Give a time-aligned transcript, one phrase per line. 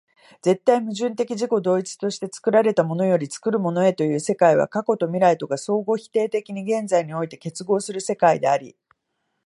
[0.41, 8.75] 絶対矛盾的自己同一として作られたものより作るものへという世界は、過去と未来とが相互否定的に現在において結合する世界であり、